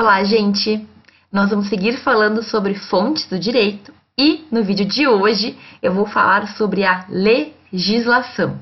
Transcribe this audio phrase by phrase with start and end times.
[0.00, 0.88] Olá, gente!
[1.32, 6.06] Nós vamos seguir falando sobre fontes do direito e no vídeo de hoje eu vou
[6.06, 8.60] falar sobre a legislação.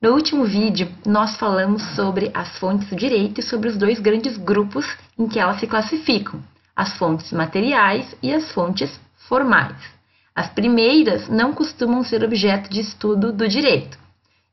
[0.00, 4.38] No último vídeo, nós falamos sobre as fontes do direito e sobre os dois grandes
[4.38, 4.86] grupos
[5.18, 6.42] em que elas se classificam:
[6.74, 8.98] as fontes materiais e as fontes
[9.28, 9.97] formais.
[10.38, 13.98] As primeiras não costumam ser objeto de estudo do direito.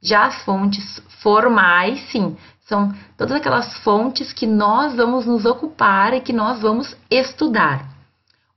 [0.01, 6.21] Já as fontes formais, sim, são todas aquelas fontes que nós vamos nos ocupar e
[6.21, 7.87] que nós vamos estudar.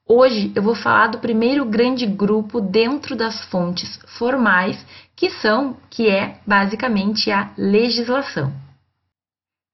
[0.09, 4.83] Hoje eu vou falar do primeiro grande grupo dentro das fontes formais,
[5.15, 8.55] que são, que é basicamente a legislação.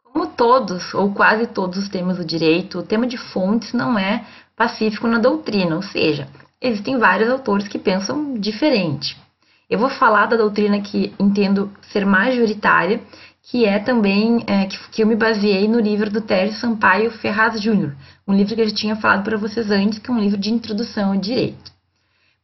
[0.03, 4.27] Como todos ou quase todos os temas do direito, o tema de fontes não é
[4.57, 6.27] pacífico na doutrina, ou seja,
[6.65, 9.17] existem vários autores que pensam diferente.
[9.69, 13.03] Eu vou falar da doutrina que entendo ser majoritária,
[13.43, 17.61] que é também é, que, que, eu me baseei no livro do Tércio Sampaio Ferraz
[17.61, 17.95] Júnior,
[18.27, 20.51] um livro que eu já tinha falado para vocês antes, que é um livro de
[20.51, 21.71] introdução ao direito.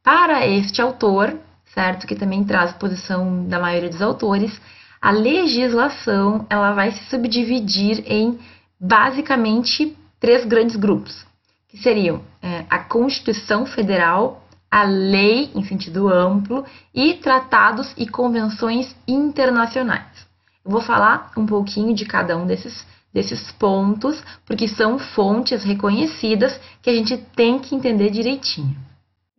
[0.03, 1.35] Para este autor,
[1.75, 4.61] certo, que também traz a posição da maioria dos autores,
[5.01, 8.39] a legislação ela vai se subdividir em
[8.79, 11.30] basicamente três grandes grupos
[11.71, 18.95] que seriam é, a Constituição Federal, a lei em sentido amplo e tratados e convenções
[19.07, 20.27] internacionais.
[20.65, 26.61] Eu vou falar um pouquinho de cada um desses, desses pontos, porque são fontes reconhecidas
[26.83, 28.77] que a gente tem que entender direitinho.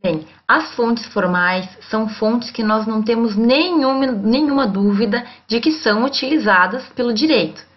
[0.02, 5.72] Bem, as fontes formais são fontes que nós não temos nenhuma, nenhuma dúvida de que
[5.74, 7.71] são utilizadas pelo direito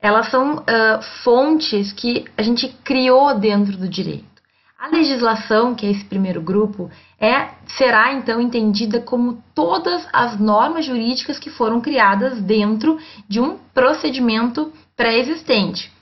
[0.00, 4.30] elas são uh, fontes que a gente criou dentro do direito.
[4.78, 10.86] A legislação, que é esse primeiro grupo, é será então entendida como todas as normas
[10.86, 12.98] jurídicas que foram criadas dentro
[13.28, 15.92] de um procedimento pré-existente.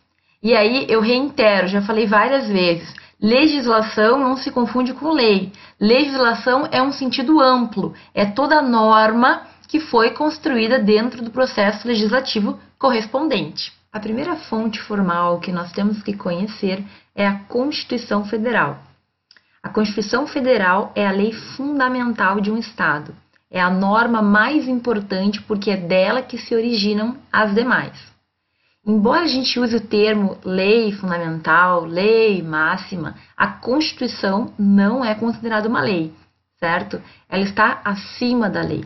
[0.40, 5.50] E aí eu reitero, já falei várias vezes, legislação não se confunde com lei.
[5.80, 12.61] Legislação é um sentido amplo, é toda norma que foi construída dentro do processo legislativo
[12.78, 13.77] correspondente.
[13.90, 16.84] A primeira fonte formal que nós temos que conhecer
[17.14, 18.78] é a Constituição Federal.
[19.62, 23.14] A Constituição Federal é a lei fundamental de um Estado.
[23.50, 27.92] É a norma mais importante porque é dela que se originam as demais.
[28.86, 35.66] Embora a gente use o termo lei fundamental, lei máxima, a Constituição não é considerada
[35.66, 36.12] uma lei,
[36.60, 37.00] certo?
[37.26, 38.84] Ela está acima da lei.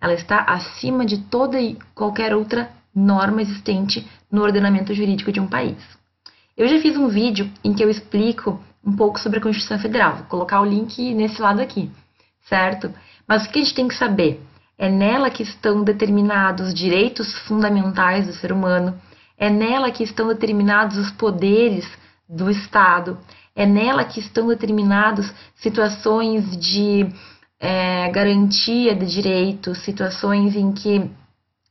[0.00, 5.46] Ela está acima de toda e qualquer outra norma existente no ordenamento jurídico de um
[5.46, 5.76] país.
[6.56, 10.16] Eu já fiz um vídeo em que eu explico um pouco sobre a Constituição Federal,
[10.16, 11.90] vou colocar o link nesse lado aqui,
[12.48, 12.92] certo?
[13.26, 14.40] Mas o que a gente tem que saber?
[14.76, 18.98] É nela que estão determinados os direitos fundamentais do ser humano,
[19.36, 21.86] é nela que estão determinados os poderes
[22.28, 23.18] do Estado,
[23.54, 27.08] é nela que estão determinadas situações de
[27.60, 31.10] é, garantia de direitos, situações em que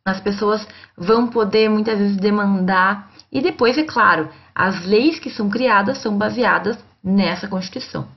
[0.08, 0.66] as pessoas
[0.98, 3.12] vão poder muitas vezes demandar.
[3.32, 8.08] E depois, é claro, as leis que são criadas são baseadas nessa Constituição.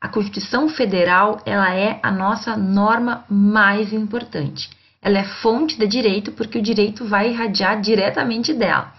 [0.00, 4.70] A Constituição Federal, ela é a nossa norma mais importante.
[5.02, 8.92] Ela é fonte de direito porque o direito vai irradiar diretamente dela.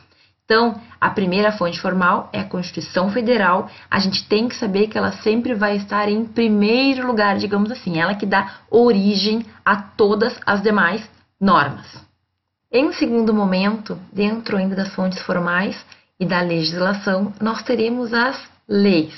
[0.45, 3.69] Então, a primeira fonte formal é a Constituição Federal.
[3.91, 7.99] A gente tem que saber que ela sempre vai estar em primeiro lugar, digamos assim,
[7.99, 11.03] ela que dá origem a todas as demais
[11.41, 12.06] normas.
[12.69, 15.85] Em um segundo momento, dentro ainda das fontes formais
[16.19, 19.13] e da legislação, nós teremos as leis.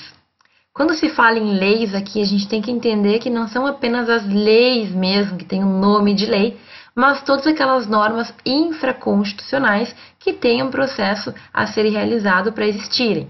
[0.72, 4.08] Quando se fala em leis aqui, a gente tem que entender que não são apenas
[4.08, 6.60] as leis mesmo, que têm o um nome de lei,
[6.94, 13.28] mas todas aquelas normas infraconstitucionais que têm um processo a ser realizado para existirem.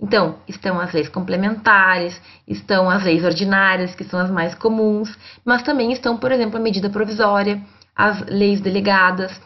[0.00, 5.14] Então, estão as leis complementares, estão as leis ordinárias, que são as mais comuns,
[5.44, 7.60] mas também estão, por exemplo, a medida provisória,
[7.94, 9.38] as leis delegadas,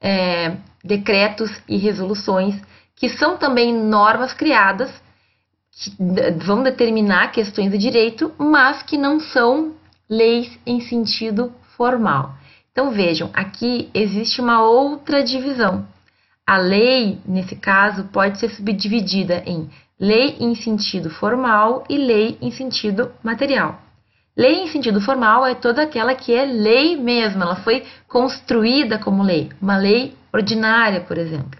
[0.00, 2.60] é, decretos e resoluções,
[2.96, 4.90] que são também normas criadas
[5.70, 5.90] que
[6.44, 9.74] vão determinar questões de direito, mas que não são
[10.08, 12.34] leis em sentido formal.
[12.72, 15.86] Então vejam, aqui existe uma outra divisão.
[16.46, 22.50] A lei, nesse caso, pode ser subdividida em lei em sentido formal e lei em
[22.50, 23.80] sentido material.
[24.36, 29.22] Lei em sentido formal é toda aquela que é lei mesmo, ela foi construída como
[29.22, 31.58] lei, uma lei ordinária, por exemplo.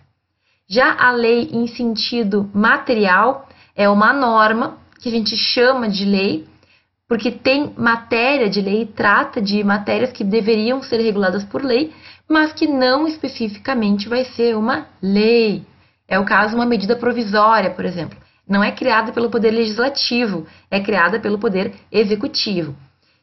[0.69, 6.46] Já a lei em sentido material é uma norma que a gente chama de lei
[7.11, 11.93] porque tem matéria de lei, trata de matérias que deveriam ser reguladas por lei,
[12.28, 15.66] mas que não especificamente vai ser uma lei.
[16.06, 18.16] É o caso de uma medida provisória, por exemplo.
[18.50, 22.75] Não é criada pelo Poder Legislativo, é criada pelo Poder Executivo.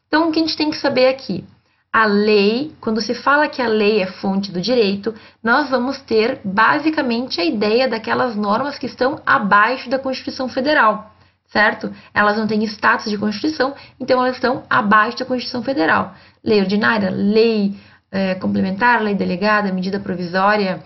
[0.06, 1.44] Então, o que a gente tem que saber aqui?
[1.92, 5.14] A lei, quando se fala que a lei é fonte do direito,
[5.44, 11.14] nós vamos ter basicamente a ideia daquelas normas que estão abaixo da Constituição Federal,
[11.52, 11.92] certo?
[12.14, 16.14] Elas não têm status de Constituição, então elas estão abaixo da Constituição Federal.
[16.42, 17.74] Lei ordinária, lei
[18.10, 20.82] é, complementar, lei delegada, medida provisória,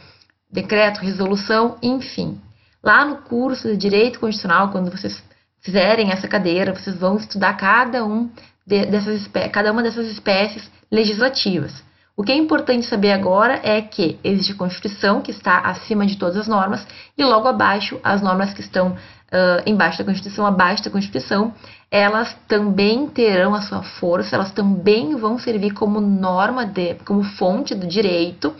[0.50, 2.40] decreto, resolução, enfim.
[2.82, 5.22] Lá no curso de Direito Constitucional, quando vocês
[5.60, 8.28] fizerem essa cadeira, vocês vão estudar cada, um
[8.66, 11.84] de, dessas, cada uma dessas espécies legislativas.
[12.16, 16.18] O que é importante saber agora é que existe a Constituição, que está acima de
[16.18, 16.86] todas as normas,
[17.16, 21.54] e logo abaixo, as normas que estão uh, embaixo da Constituição, abaixo da Constituição,
[21.90, 27.74] elas também terão a sua força, elas também vão servir como norma, de, como fonte
[27.74, 28.54] do direito,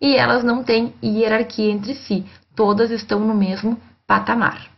[0.00, 2.24] e elas não têm hierarquia entre si,
[2.56, 4.68] todas estão no mesmo patamar.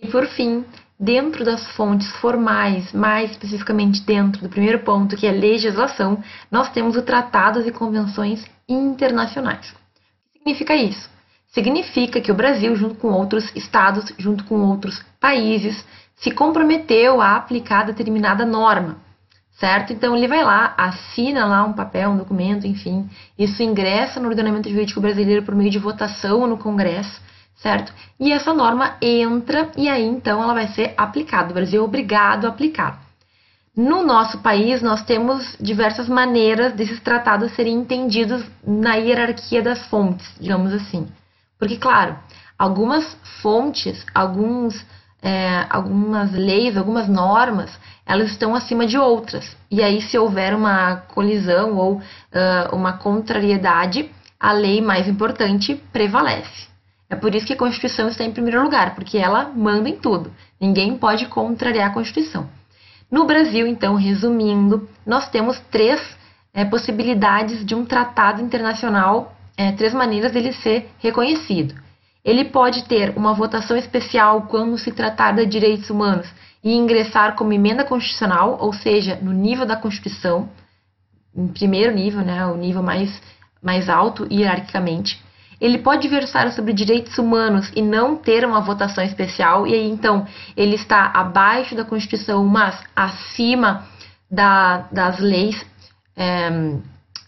[0.00, 0.64] E por fim,
[0.98, 6.96] dentro das fontes formais, mais especificamente dentro do primeiro ponto, que é legislação, nós temos
[6.96, 9.70] o tratados e convenções internacionais.
[9.70, 11.10] O que significa isso?
[11.48, 15.84] Significa que o Brasil, junto com outros estados, junto com outros países,
[16.16, 18.98] se comprometeu a aplicar determinada norma,
[19.58, 19.92] certo?
[19.92, 23.08] Então ele vai lá, assina lá um papel, um documento, enfim,
[23.38, 27.20] isso ingressa no ordenamento jurídico brasileiro por meio de votação no Congresso,
[27.56, 27.92] certo?
[28.18, 31.50] E essa norma entra e aí então ela vai ser aplicada.
[31.50, 33.02] O Brasil é obrigado a aplicar.
[33.76, 40.24] No nosso país, nós temos diversas maneiras desses tratados serem entendidos na hierarquia das fontes,
[40.38, 41.08] digamos assim.
[41.58, 42.16] Porque, claro,
[42.56, 43.04] algumas
[43.42, 44.86] fontes, alguns
[45.24, 47.70] é, algumas leis, algumas normas,
[48.04, 49.56] elas estão acima de outras.
[49.70, 56.68] E aí, se houver uma colisão ou uh, uma contrariedade, a lei mais importante prevalece.
[57.08, 60.30] É por isso que a Constituição está em primeiro lugar, porque ela manda em tudo.
[60.60, 62.46] Ninguém pode contrariar a Constituição.
[63.10, 66.02] No Brasil, então, resumindo, nós temos três
[66.52, 71.83] é, possibilidades de um tratado internacional, é, três maneiras dele ser reconhecido.
[72.24, 76.26] Ele pode ter uma votação especial quando se tratar de direitos humanos
[76.62, 80.48] e ingressar como emenda constitucional, ou seja, no nível da Constituição,
[81.36, 83.20] em primeiro nível, né, o nível mais,
[83.62, 85.22] mais alto hierarquicamente.
[85.60, 90.26] Ele pode versar sobre direitos humanos e não ter uma votação especial, e aí então
[90.56, 93.86] ele está abaixo da Constituição, mas acima
[94.30, 95.64] da, das leis
[96.16, 96.50] é,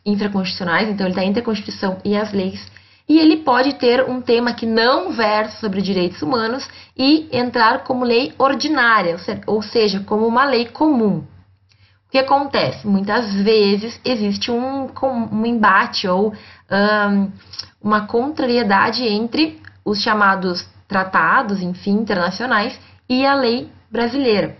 [0.05, 2.67] infraconstitucionais, então ele está entre a Constituição e as leis
[3.09, 8.05] e ele pode ter um tema que não versa sobre direitos humanos e entrar como
[8.05, 9.17] lei ordinária,
[9.47, 11.25] ou seja, como uma lei comum.
[12.07, 12.87] O que acontece?
[12.87, 14.89] Muitas vezes existe um,
[15.33, 17.33] um embate ou um,
[17.81, 22.79] uma contrariedade entre os chamados tratados, enfim, internacionais
[23.09, 24.57] e a lei brasileira.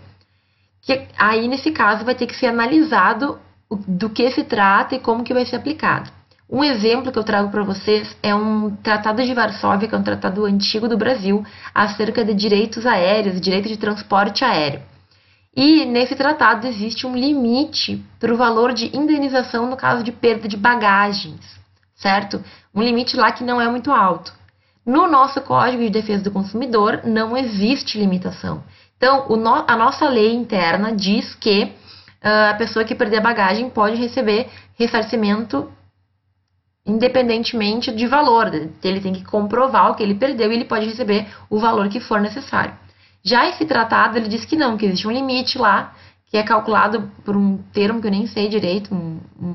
[0.81, 3.39] Que aí, nesse caso, vai ter que ser analisado
[3.69, 6.09] do que se trata e como que vai ser aplicado.
[6.49, 10.03] Um exemplo que eu trago para vocês é um Tratado de Varsóvia, que é um
[10.03, 11.45] tratado antigo do Brasil,
[11.75, 14.81] acerca de direitos aéreos, direito de transporte aéreo.
[15.53, 20.47] E nesse tratado existe um limite para o valor de indenização no caso de perda
[20.47, 21.41] de bagagens,
[21.95, 22.41] certo?
[22.73, 24.31] Um limite lá que não é muito alto.
[24.85, 28.63] No nosso Código de Defesa do Consumidor não existe limitação.
[28.95, 31.63] Então, no, a nossa lei interna diz que
[32.23, 35.69] uh, a pessoa que perder a bagagem pode receber ressarcimento
[36.87, 38.49] independentemente de valor.
[38.81, 41.99] Ele tem que comprovar o que ele perdeu e ele pode receber o valor que
[41.99, 42.73] for necessário.
[43.23, 45.93] Já esse tratado, ele diz que não, que existe um limite lá,
[46.27, 48.89] que é calculado por um termo que eu nem sei direito,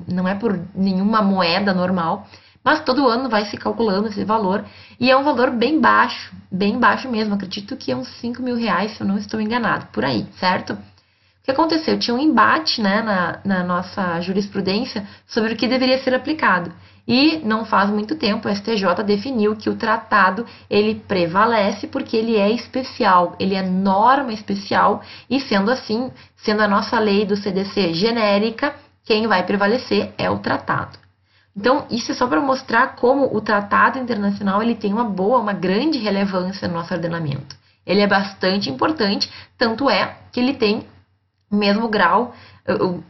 [0.06, 2.26] não é por nenhuma moeda normal,
[2.62, 4.64] mas todo ano vai se calculando esse valor,
[5.00, 8.56] e é um valor bem baixo, bem baixo mesmo, acredito que é uns 5 mil
[8.56, 10.76] reais, se eu não estou enganado, por aí, certo?
[11.42, 11.98] O que aconteceu?
[11.98, 16.72] Tinha um embate né, na, na nossa jurisprudência sobre o que deveria ser aplicado.
[17.06, 22.36] E não faz muito tempo o STJ definiu que o tratado ele prevalece porque ele
[22.36, 27.92] é especial, ele é norma especial e sendo assim, sendo a nossa lei do CDC
[27.92, 30.96] genérica, quem vai prevalecer é o tratado.
[31.56, 35.52] Então, isso é só para mostrar como o tratado internacional ele tem uma boa, uma
[35.52, 37.56] grande relevância no nosso ordenamento.
[37.84, 40.86] Ele é bastante importante, tanto é que ele tem
[41.52, 42.34] o mesmo grau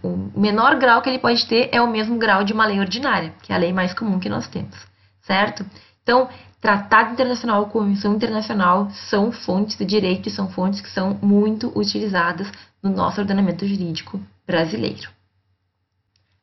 [0.02, 3.34] o, menor grau que ele pode ter é o mesmo grau de uma lei ordinária,
[3.42, 4.76] que é a lei mais comum que nós temos,
[5.20, 5.64] certo?
[6.02, 6.28] Então,
[6.60, 12.50] tratado internacional, convenção internacional são fontes de direito e são fontes que são muito utilizadas
[12.82, 15.10] no nosso ordenamento jurídico brasileiro.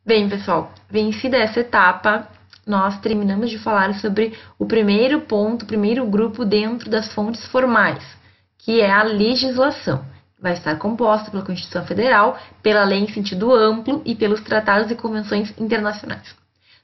[0.05, 2.27] Bem, pessoal, vencida essa etapa,
[2.65, 8.03] nós terminamos de falar sobre o primeiro ponto, o primeiro grupo dentro das fontes formais,
[8.57, 10.05] que é a legislação.
[10.41, 14.95] Vai estar composta pela Constituição Federal, pela lei em sentido amplo e pelos tratados e
[14.95, 16.35] convenções internacionais.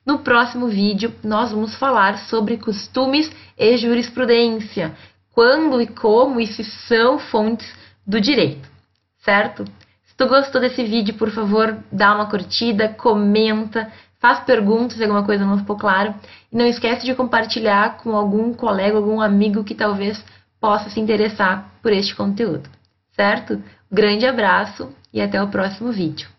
[0.05, 4.93] No próximo vídeo, nós vamos falar sobre costumes e jurisprudência,
[5.31, 7.67] quando e como e se são fontes
[8.05, 8.69] do direito,
[9.23, 9.65] certo?
[10.05, 15.23] Se tu gostou desse vídeo, por favor, dá uma curtida, comenta, faz perguntas se alguma
[15.23, 16.13] coisa não ficou claro
[16.51, 20.23] e não esquece de compartilhar com algum colega, algum amigo que talvez
[20.59, 22.69] possa se interessar por este conteúdo,
[23.15, 23.61] certo?
[23.91, 26.34] Grande abraço e até o próximo vídeo.